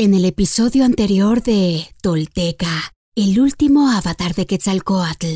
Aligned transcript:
En 0.00 0.14
el 0.14 0.24
episodio 0.26 0.84
anterior 0.84 1.42
de 1.42 1.88
Tolteca, 2.00 2.94
el 3.16 3.40
último 3.40 3.90
avatar 3.90 4.32
de 4.32 4.46
Quetzalcoatl. 4.46 5.26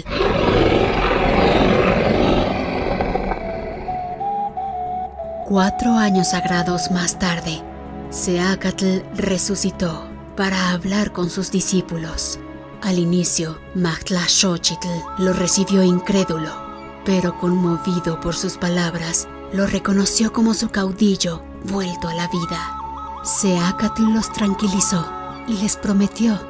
Cuatro 5.49 5.95
años 5.97 6.31
sagrados 6.31 6.93
más 6.93 7.19
tarde, 7.19 7.61
Seacatl 8.11 9.01
resucitó 9.17 10.09
para 10.37 10.71
hablar 10.71 11.11
con 11.11 11.29
sus 11.29 11.51
discípulos. 11.51 12.39
Al 12.83 13.01
inicio, 13.01 13.59
Xochitl 14.29 14.87
lo 15.19 15.33
recibió 15.33 15.83
incrédulo, 15.83 16.53
pero 17.05 17.37
conmovido 17.41 18.21
por 18.21 18.37
sus 18.37 18.59
palabras, 18.59 19.27
lo 19.53 19.67
reconoció 19.67 20.33
como 20.33 20.55
su 20.55 20.69
caudillo 20.69 21.43
vuelto 21.65 22.07
a 22.07 22.15
la 22.15 22.29
vida. 22.29 22.82
Seacatl 23.23 24.13
los 24.13 24.33
tranquilizó 24.33 25.07
y 25.47 25.55
les 25.59 25.77
prometió 25.77 26.41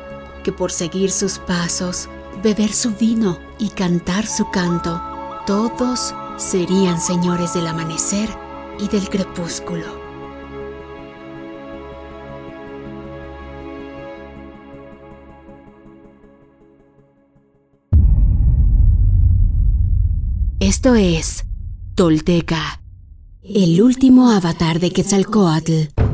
que 0.43 0.53
por 0.53 0.73
seguir 0.73 1.11
sus 1.11 1.39
pasos, 1.39 2.09
beber 2.43 2.73
su 2.73 2.93
vino 2.95 3.39
y 3.59 3.69
cantar 3.69 4.27
su 4.27 4.51
canto, 4.51 5.01
todos 5.47 6.15
serían 6.39 6.99
señores 6.99 7.53
del 7.53 7.67
amanecer 7.67 8.29
y 8.81 8.89
del 8.89 9.09
crepúsculo. 9.11 10.01
Esto 20.59 20.95
es 20.95 21.45
Tolteca, 21.95 22.81
el 23.43 23.83
último 23.83 24.31
avatar 24.31 24.81
de 24.81 24.91
Quetzalcoatl. 24.91 26.02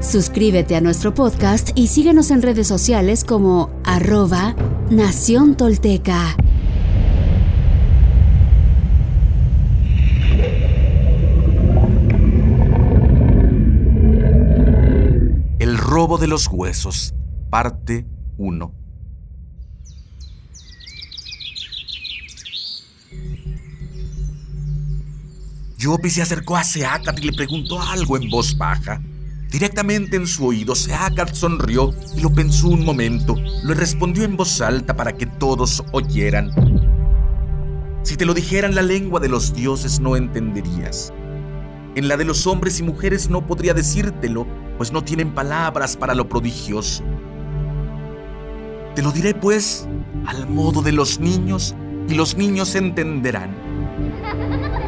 Suscríbete 0.00 0.76
a 0.76 0.80
nuestro 0.80 1.14
podcast 1.14 1.70
y 1.74 1.88
síguenos 1.88 2.30
en 2.30 2.42
redes 2.42 2.68
sociales 2.68 3.24
como 3.24 3.70
arroba 3.84 4.54
Nación 4.90 5.56
Tolteca. 5.56 6.36
El 15.58 15.78
robo 15.78 16.18
de 16.18 16.28
los 16.28 16.46
huesos, 16.46 17.14
parte 17.50 18.06
1. 18.36 18.74
Yopi 25.78 26.10
se 26.10 26.22
acercó 26.22 26.56
a 26.56 26.64
Seacat 26.64 27.18
y 27.18 27.22
le 27.22 27.32
preguntó 27.32 27.80
algo 27.80 28.16
en 28.16 28.30
voz 28.30 28.56
baja. 28.56 29.00
Directamente 29.50 30.16
en 30.16 30.26
su 30.26 30.46
oído, 30.46 30.74
Seacat 30.74 31.32
sonrió 31.32 31.94
y 32.16 32.20
lo 32.20 32.32
pensó 32.32 32.68
un 32.68 32.84
momento. 32.84 33.36
Lo 33.62 33.74
respondió 33.74 34.24
en 34.24 34.36
voz 34.36 34.60
alta 34.60 34.96
para 34.96 35.12
que 35.12 35.26
todos 35.26 35.84
oyeran. 35.92 36.50
Si 38.02 38.16
te 38.16 38.24
lo 38.24 38.34
dijeran 38.34 38.74
la 38.74 38.82
lengua 38.82 39.20
de 39.20 39.28
los 39.28 39.54
dioses 39.54 40.00
no 40.00 40.16
entenderías. 40.16 41.12
En 41.94 42.08
la 42.08 42.16
de 42.16 42.24
los 42.24 42.46
hombres 42.46 42.78
y 42.80 42.82
mujeres 42.82 43.30
no 43.30 43.46
podría 43.46 43.72
decírtelo, 43.72 44.46
pues 44.76 44.92
no 44.92 45.02
tienen 45.02 45.34
palabras 45.34 45.96
para 45.96 46.14
lo 46.14 46.28
prodigioso. 46.28 47.02
Te 48.94 49.02
lo 49.02 49.12
diré 49.12 49.34
pues 49.34 49.88
al 50.26 50.48
modo 50.48 50.82
de 50.82 50.92
los 50.92 51.20
niños 51.20 51.74
y 52.08 52.14
los 52.14 52.36
niños 52.36 52.74
entenderán. 52.74 53.56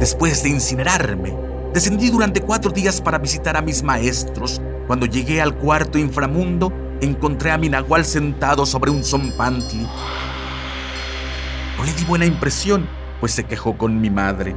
Después 0.00 0.42
de 0.42 0.48
incinerarme, 0.48 1.36
descendí 1.74 2.08
durante 2.08 2.40
cuatro 2.40 2.70
días 2.70 3.02
para 3.02 3.18
visitar 3.18 3.54
a 3.58 3.60
mis 3.60 3.82
maestros. 3.82 4.58
Cuando 4.86 5.04
llegué 5.04 5.42
al 5.42 5.54
cuarto 5.58 5.98
inframundo, 5.98 6.72
encontré 7.02 7.50
a 7.50 7.58
mi 7.58 7.68
nahual 7.68 8.06
sentado 8.06 8.64
sobre 8.64 8.90
un 8.90 9.04
zompantli. 9.04 9.86
No 11.76 11.84
le 11.84 11.92
di 11.92 12.04
buena 12.04 12.24
impresión, 12.24 12.88
pues 13.20 13.32
se 13.32 13.44
quejó 13.44 13.76
con 13.76 14.00
mi 14.00 14.08
madre. 14.08 14.56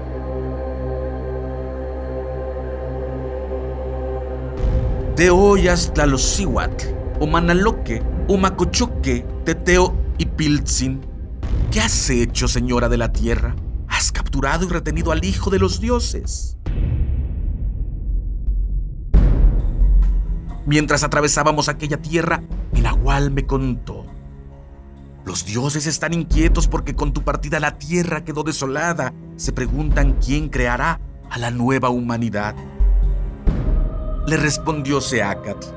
De 5.17 5.29
hoyas 5.29 5.91
tlalosihuatl, 5.93 6.85
Omanaloque, 7.19 8.01
Umacochoque, 8.29 9.25
Teteo 9.43 9.93
y 10.17 10.25
Piltzin. 10.25 11.01
¿Qué 11.69 11.81
has 11.81 12.09
hecho, 12.09 12.47
señora 12.47 12.87
de 12.87 12.97
la 12.97 13.11
tierra? 13.11 13.55
Y 14.61 14.67
retenido 14.67 15.11
al 15.11 15.23
Hijo 15.23 15.49
de 15.49 15.59
los 15.59 15.79
dioses. 15.79 16.57
Mientras 20.65 21.03
atravesábamos 21.03 21.69
aquella 21.69 21.97
tierra, 21.97 22.41
Nahual 22.71 23.31
me 23.31 23.45
contó. 23.45 24.05
Los 25.25 25.45
dioses 25.45 25.87
están 25.87 26.13
inquietos 26.13 26.67
porque 26.67 26.95
con 26.95 27.13
tu 27.13 27.21
partida 27.21 27.59
la 27.59 27.77
tierra 27.77 28.23
quedó 28.23 28.43
desolada. 28.43 29.13
Se 29.35 29.53
preguntan 29.53 30.17
quién 30.23 30.49
creará 30.49 30.99
a 31.29 31.37
la 31.37 31.51
nueva 31.51 31.89
humanidad. 31.89 32.55
Le 34.25 34.37
respondió 34.37 34.99
Seacatl. 34.99 35.67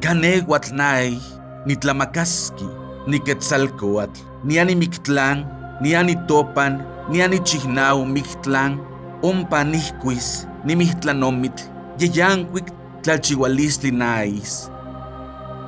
Canehuatnay, 0.00 1.20
ni 1.66 1.76
Tlamakaski, 1.76 2.68
ni 3.06 3.20
Quetzalcoatl, 3.20 4.20
ni 4.44 4.58
Animictlán, 4.58 5.59
ni 5.80 5.94
ani 5.94 6.16
topan, 6.26 6.84
ni 7.08 7.22
ani 7.22 7.38
chihnau 7.40 8.04
mictlan, 8.04 8.78
ompa 9.22 9.64
nihquis, 9.64 10.46
ni 10.64 10.76
mihtlanomit, 10.76 11.70
yeyanquic 11.98 12.66
tlalchihualistli 13.02 13.92
nais. 13.92 14.70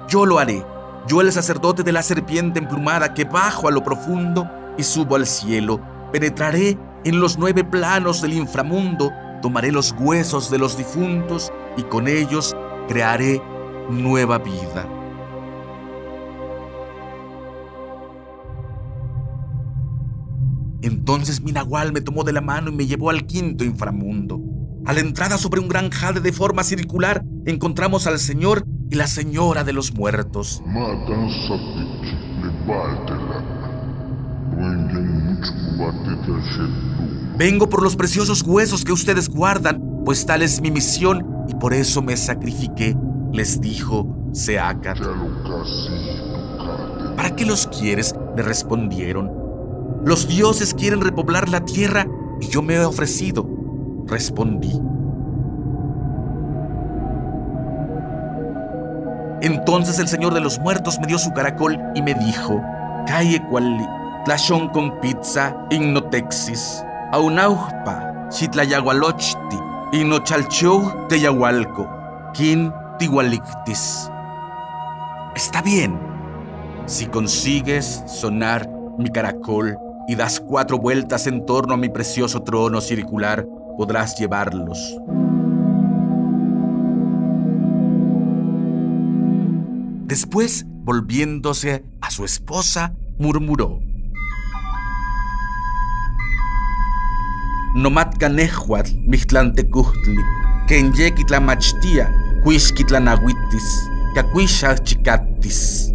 Yo 0.08 0.26
lo 0.26 0.38
haré, 0.38 0.64
yo 1.08 1.20
el 1.20 1.32
sacerdote 1.32 1.82
de 1.82 1.92
la 1.92 2.02
serpiente 2.02 2.58
emplumada 2.58 3.14
que 3.14 3.24
bajo 3.24 3.68
a 3.68 3.70
lo 3.70 3.82
profundo 3.82 4.48
y 4.76 4.82
subo 4.82 5.16
al 5.16 5.26
cielo, 5.26 5.80
penetraré 6.12 6.78
en 7.04 7.20
los 7.20 7.38
nueve 7.38 7.64
planos 7.64 8.20
del 8.20 8.34
inframundo, 8.34 9.10
tomaré 9.40 9.72
los 9.72 9.94
huesos 9.98 10.50
de 10.50 10.58
los 10.58 10.76
difuntos 10.76 11.50
y 11.76 11.82
con 11.82 12.06
ellos 12.06 12.54
crearé 12.88 13.42
nueva 13.90 14.38
vida. 14.38 15.01
Entonces 21.02 21.42
mi 21.42 21.50
nahual 21.50 21.92
me 21.92 22.00
tomó 22.00 22.22
de 22.22 22.32
la 22.32 22.40
mano 22.40 22.70
y 22.70 22.76
me 22.76 22.86
llevó 22.86 23.10
al 23.10 23.26
quinto 23.26 23.64
inframundo. 23.64 24.40
A 24.86 24.92
la 24.92 25.00
entrada 25.00 25.36
sobre 25.36 25.60
un 25.60 25.66
gran 25.66 25.90
jade 25.90 26.20
de 26.20 26.30
forma 26.30 26.62
circular 26.62 27.24
encontramos 27.44 28.06
al 28.06 28.20
señor 28.20 28.64
y 28.88 28.94
la 28.94 29.08
señora 29.08 29.64
de 29.64 29.72
los 29.72 29.92
muertos. 29.94 30.62
Vengo 37.36 37.68
por 37.68 37.82
los 37.82 37.96
preciosos 37.96 38.42
huesos 38.42 38.84
que 38.84 38.92
ustedes 38.92 39.28
guardan, 39.28 39.82
pues 40.04 40.24
tal 40.24 40.40
es 40.42 40.60
mi 40.60 40.70
misión 40.70 41.26
y 41.48 41.54
por 41.56 41.74
eso 41.74 42.00
me 42.00 42.16
sacrifiqué, 42.16 42.96
les 43.32 43.60
dijo 43.60 44.06
Seacat. 44.32 44.98
¿Para 47.16 47.34
qué 47.34 47.44
los 47.44 47.66
quieres? 47.66 48.14
le 48.36 48.42
respondieron. 48.44 49.41
Los 50.04 50.26
dioses 50.26 50.74
quieren 50.74 51.00
repoblar 51.00 51.48
la 51.48 51.64
tierra 51.64 52.06
y 52.40 52.48
yo 52.48 52.60
me 52.62 52.74
he 52.74 52.84
ofrecido. 52.84 53.46
respondí. 54.06 54.72
Entonces 59.40 59.98
el 59.98 60.08
Señor 60.08 60.34
de 60.34 60.40
los 60.40 60.58
Muertos 60.58 60.98
me 61.00 61.06
dio 61.06 61.18
su 61.18 61.32
caracol 61.32 61.78
y 61.94 62.02
me 62.02 62.14
dijo, 62.14 62.60
Calle 63.06 63.42
cuali, 63.48 63.86
tlashon 64.24 64.68
con 64.68 65.00
pizza, 65.00 65.56
innotexis, 65.70 66.84
aunaupa, 67.12 68.28
xitlayagualochti, 68.30 69.58
inochalchou 69.92 71.08
teyahualco, 71.08 71.88
kin 72.34 72.72
tigualictis. 72.98 74.10
Está 75.34 75.62
bien, 75.62 75.98
si 76.86 77.06
consigues 77.06 78.04
sonar 78.06 78.68
mi 78.98 79.10
caracol 79.10 79.78
y 80.12 80.14
das 80.14 80.40
cuatro 80.40 80.78
vueltas 80.78 81.26
en 81.26 81.46
torno 81.46 81.72
a 81.72 81.76
mi 81.78 81.88
precioso 81.88 82.42
trono 82.42 82.82
circular, 82.82 83.46
podrás 83.78 84.14
llevarlos. 84.18 84.78
Después, 90.04 90.66
volviéndose 90.84 91.86
a 92.02 92.10
su 92.10 92.26
esposa, 92.26 92.94
murmuró. 93.18 93.80
Nomat 97.74 98.18
canejuatl 98.18 98.92
michtlantecujtli, 99.06 100.22
kenyekitlamachtia, 100.68 102.12
cuixquitlanahuitis, 102.44 103.90
chicatis. 104.84 105.90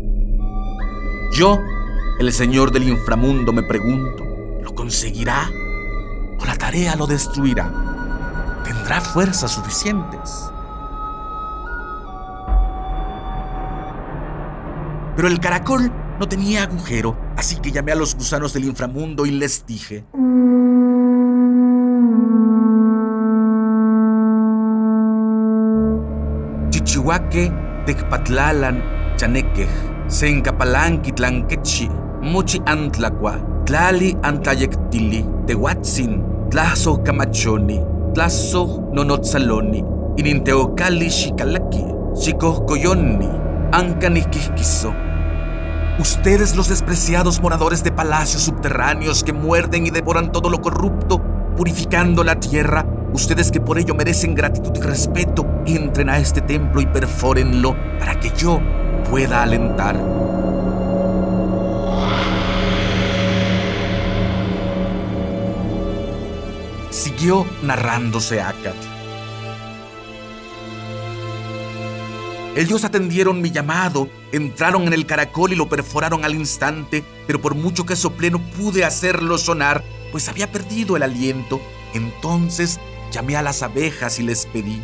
Yo, 1.34 1.60
el 2.20 2.34
señor 2.34 2.72
del 2.72 2.90
inframundo, 2.90 3.54
me 3.54 3.64
pregunto, 3.64 4.26
¿lo 4.64 4.74
conseguirá? 4.74 5.52
¿O 6.40 6.46
la 6.46 6.56
tarea 6.56 6.96
lo 6.96 7.06
destruirá? 7.06 7.72
¿Tendrá 8.66 9.02
fuerzas 9.02 9.52
suficientes? 9.52 10.50
Pero 15.16 15.28
el 15.28 15.40
caracol 15.40 15.92
no 16.20 16.28
tenía 16.28 16.64
agujero, 16.64 17.18
así 17.36 17.58
que 17.58 17.72
llamé 17.72 17.92
a 17.92 17.96
los 17.96 18.16
gusanos 18.16 18.54
del 18.54 18.66
inframundo 18.66 19.26
y 19.26 19.32
les 19.32 19.66
dije... 19.66 20.06
Chichihuaque, 26.72 27.52
Tecpatlalan, 27.86 28.84
Chaneque, 29.18 29.68
Sencapalanqui, 30.08 31.12
Tlanquechi, 31.12 31.90
Mochi 32.28 32.62
Antlacua, 32.66 33.40
Tlali 33.66 34.18
Antlayectili, 34.22 35.26
Tehuatzin, 35.46 36.50
Tlazo 36.50 37.02
Camachoni, 37.04 37.82
Tlazo 38.14 38.90
Nonotzaloni, 38.94 39.84
Ininteocali 40.18 41.10
Xicalaki, 41.10 41.86
Xicocoyoni, 42.16 43.30
Ancanisquisquiso, 43.72 44.94
Ustedes 46.00 46.56
los 46.56 46.70
despreciados 46.70 47.42
moradores 47.42 47.84
de 47.84 47.92
palacios 47.92 48.44
subterráneos 48.44 49.24
que 49.24 49.34
muerden 49.34 49.88
y 49.88 49.90
devoran 49.90 50.32
todo 50.32 50.52
lo 50.52 50.62
corrupto, 50.62 51.20
purificando 51.56 52.24
la 52.24 52.40
tierra, 52.40 52.86
ustedes 53.14 53.50
que 53.50 53.60
por 53.60 53.80
ello 53.80 53.96
merecen 53.96 54.36
gratitud 54.36 54.74
y 54.76 54.82
respeto, 54.82 55.48
entren 55.66 56.10
a 56.10 56.20
este 56.20 56.42
templo 56.42 56.82
y 56.82 56.86
perfórenlo 56.86 57.76
para 57.98 58.20
que 58.20 58.30
yo 58.38 58.62
pueda 59.10 59.42
alentar. 59.42 60.37
Siguió 66.98 67.46
narrándose 67.62 68.42
Akat. 68.42 68.76
Ellos 72.56 72.84
atendieron 72.84 73.40
mi 73.40 73.52
llamado, 73.52 74.10
entraron 74.32 74.88
en 74.88 74.94
el 74.94 75.06
caracol 75.06 75.54
y 75.54 75.56
lo 75.56 75.70
perforaron 75.70 76.26
al 76.26 76.34
instante, 76.34 77.04
pero 77.28 77.40
por 77.40 77.54
mucho 77.54 77.86
que 77.86 77.96
soplé 77.96 78.32
no 78.32 78.40
pude 78.40 78.84
hacerlo 78.84 79.38
sonar, 79.38 79.84
pues 80.12 80.28
había 80.28 80.52
perdido 80.52 80.98
el 80.98 81.04
aliento. 81.04 81.62
Entonces 81.94 82.80
llamé 83.12 83.36
a 83.36 83.44
las 83.44 83.62
abejas 83.62 84.18
y 84.18 84.24
les 84.24 84.48
pedí. 84.48 84.82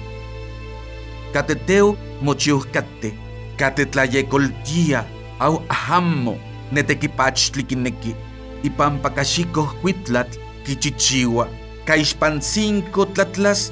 Cateteu 1.33 1.97
mochiuhcate, 2.21 3.15
catetlayecoltia, 3.57 5.07
au 5.39 5.63
ahammo, 5.67 6.37
netequipachtliquineki, 6.71 8.15
y 8.61 8.69
pampacachicos 8.69 9.73
cuitlat, 9.81 10.27
quichichiwa, 10.63 11.49
caixpancinco 11.85 13.07
tlatlas, 13.07 13.71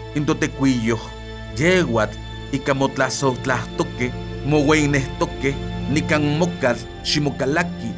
yeguat, 1.57 2.11
nicanmocal, 5.89 6.77
shimokalaki, 7.03 7.93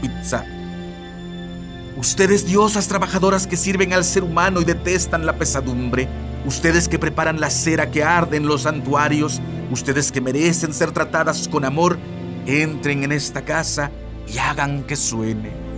pizza. 0.00 0.44
Ustedes 1.96 2.46
diosas 2.46 2.88
trabajadoras 2.88 3.46
que 3.46 3.56
sirven 3.56 3.92
al 3.92 4.04
ser 4.04 4.24
humano 4.24 4.60
y 4.60 4.64
detestan 4.64 5.26
la 5.26 5.34
pesadumbre, 5.34 6.08
ustedes 6.46 6.88
que 6.88 6.98
preparan 6.98 7.38
la 7.38 7.50
cera 7.50 7.90
que 7.90 8.02
arde 8.02 8.38
en 8.38 8.46
los 8.46 8.62
santuarios, 8.62 9.40
ustedes 9.70 10.10
que 10.10 10.20
merecen 10.20 10.72
ser 10.72 10.90
tratadas 10.90 11.48
con 11.48 11.64
amor, 11.64 11.98
entren 12.46 13.04
en 13.04 13.12
esta 13.12 13.42
casa 13.42 13.90
y 14.26 14.38
hagan 14.38 14.84
que 14.84 14.96
suene. 14.96 15.71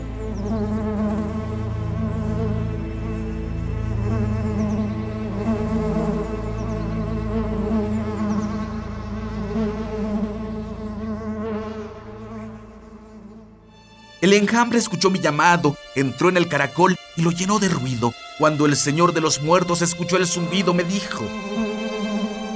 El 14.24 14.32
enjambre 14.32 14.78
escuchó 14.78 15.10
mi 15.10 15.18
llamado, 15.20 15.76
entró 15.94 16.30
en 16.30 16.38
el 16.38 16.48
caracol 16.48 16.96
y 17.14 17.20
lo 17.20 17.30
llenó 17.30 17.58
de 17.58 17.68
ruido. 17.68 18.14
Cuando 18.38 18.64
el 18.64 18.74
Señor 18.74 19.12
de 19.12 19.20
los 19.20 19.42
muertos 19.42 19.82
escuchó 19.82 20.16
el 20.16 20.26
zumbido, 20.26 20.72
me 20.72 20.82
dijo, 20.82 21.26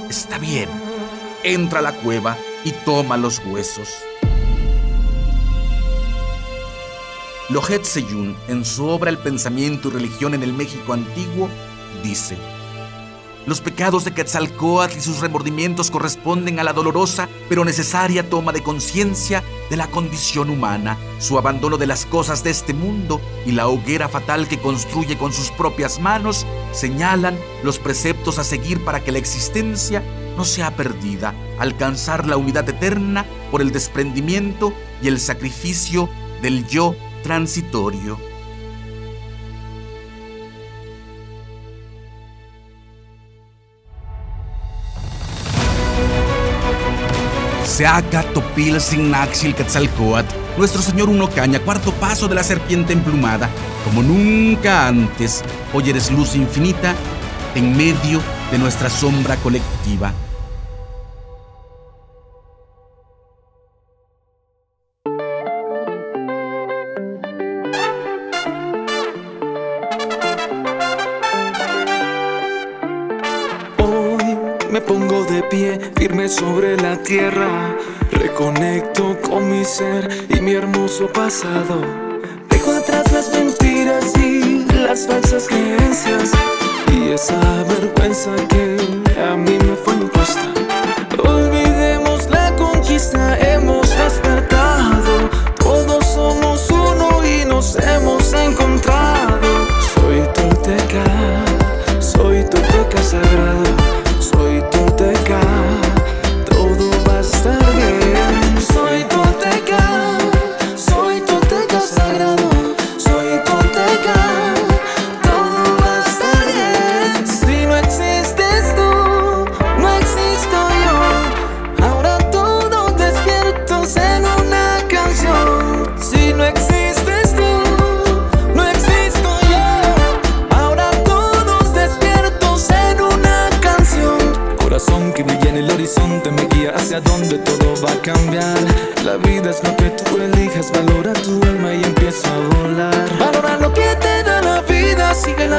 Está 0.09 0.39
bien, 0.39 0.67
entra 1.43 1.77
a 1.77 1.83
la 1.83 1.93
cueva 1.93 2.39
y 2.65 2.71
toma 2.71 3.17
los 3.17 3.39
huesos. 3.45 3.87
Lohet 7.49 7.83
Seyun, 7.83 8.35
en 8.47 8.65
su 8.65 8.87
obra 8.87 9.11
El 9.11 9.19
pensamiento 9.19 9.89
y 9.89 9.91
religión 9.91 10.33
en 10.33 10.41
el 10.41 10.53
México 10.53 10.93
antiguo, 10.93 11.51
dice, 12.01 12.35
los 13.45 13.61
pecados 13.61 14.05
de 14.05 14.13
Quetzalcoatl 14.13 14.97
y 14.97 15.01
sus 15.01 15.19
remordimientos 15.19 15.91
corresponden 15.91 16.59
a 16.59 16.63
la 16.63 16.73
dolorosa 16.73 17.29
pero 17.47 17.63
necesaria 17.63 18.27
toma 18.27 18.51
de 18.51 18.63
conciencia 18.63 19.43
de 19.69 19.77
la 19.77 19.87
condición 19.87 20.49
humana, 20.49 20.97
su 21.19 21.37
abandono 21.37 21.77
de 21.77 21.87
las 21.87 22.05
cosas 22.05 22.43
de 22.43 22.49
este 22.49 22.73
mundo 22.73 23.21
y 23.45 23.51
la 23.51 23.67
hoguera 23.67 24.09
fatal 24.09 24.47
que 24.47 24.59
construye 24.59 25.17
con 25.17 25.33
sus 25.33 25.51
propias 25.51 25.99
manos 25.99 26.45
señalan 26.71 27.37
los 27.63 27.79
preceptos 27.79 28.39
a 28.39 28.43
seguir 28.43 28.83
para 28.83 29.03
que 29.03 29.11
la 29.11 29.19
existencia 29.19 30.03
no 30.37 30.45
sea 30.45 30.75
perdida, 30.75 31.33
alcanzar 31.59 32.27
la 32.27 32.37
unidad 32.37 32.67
eterna 32.69 33.25
por 33.51 33.61
el 33.61 33.71
desprendimiento 33.71 34.73
y 35.01 35.07
el 35.07 35.19
sacrificio 35.19 36.09
del 36.41 36.67
yo 36.67 36.95
transitorio. 37.23 38.28
Seaca 47.69 48.23
Topil 48.33 48.81
Signaxil 48.81 49.53
Quetzalcoatl, 49.53 50.35
nuestro 50.57 50.81
Señor 50.81 51.07
Uno 51.07 51.29
Caña, 51.29 51.59
cuarto 51.59 51.93
paso 51.93 52.27
de 52.27 52.33
la 52.33 52.43
serpiente 52.43 52.93
emplumada, 52.93 53.47
como 53.85 54.01
nunca 54.01 54.87
antes, 54.87 55.43
hoy 55.71 55.91
eres 55.91 56.11
luz 56.11 56.35
infinita 56.35 56.95
en 57.53 57.77
medio 57.77 58.21
de 58.51 58.57
nuestra 58.57 58.89
sombra 58.89 59.35
colectiva. 59.37 60.11
Me 74.79 74.85
pongo 74.85 75.25
de 75.25 75.43
pie, 75.43 75.77
firme 75.97 76.29
sobre 76.29 76.77
la 76.77 76.95
tierra. 77.03 77.75
Reconecto 78.13 79.19
con 79.21 79.51
mi 79.51 79.65
ser 79.65 80.07
y 80.29 80.39
mi 80.39 80.53
hermoso 80.53 81.07
pasado. 81.07 81.81
Dejo 82.47 82.71
atrás 82.71 83.11
las 83.11 83.29
mentiras 83.33 84.13
y 84.17 84.63
las 84.73 85.05
falsas 85.05 85.49
creencias. 85.49 86.31
Y 86.93 87.09
esa 87.09 87.65
vergüenza 87.65 88.31
que 88.47 88.77
a 89.21 89.35
mí 89.35 89.57
me 89.57 89.75
fue 89.83 89.95
impuesta. 89.95 90.45
Olvidemos 91.25 92.29
la 92.29 92.55
conquista, 92.55 93.37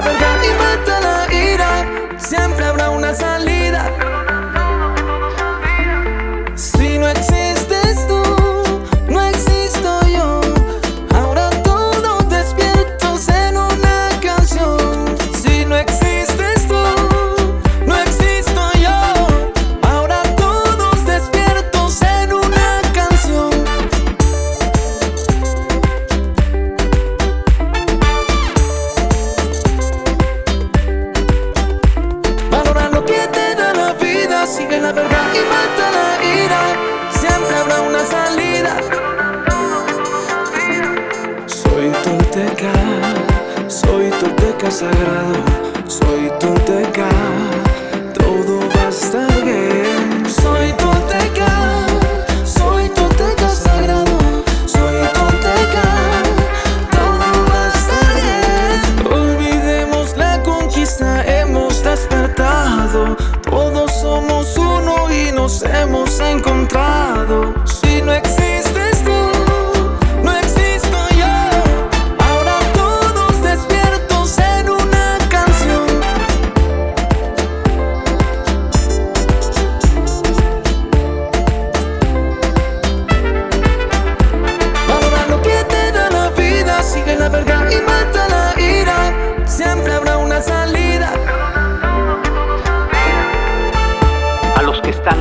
seven. 0.03 0.30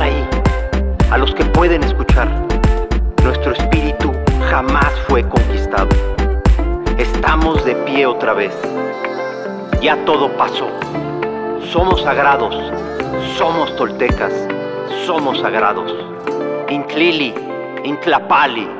ahí, 0.00 0.28
a 1.10 1.18
los 1.18 1.34
que 1.34 1.44
pueden 1.44 1.82
escuchar. 1.84 2.28
Nuestro 3.22 3.52
espíritu 3.52 4.12
jamás 4.48 4.90
fue 5.08 5.26
conquistado. 5.28 5.88
Estamos 6.98 7.64
de 7.64 7.74
pie 7.76 8.06
otra 8.06 8.32
vez. 8.32 8.52
Ya 9.80 9.96
todo 10.04 10.30
pasó. 10.36 10.68
Somos 11.72 12.02
sagrados. 12.02 12.54
Somos 13.36 13.74
toltecas. 13.76 14.32
Somos 15.06 15.40
sagrados. 15.40 15.92
Intlili, 16.68 17.34
Intlapali. 17.84 18.79